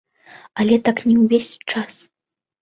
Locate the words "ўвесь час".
1.23-1.93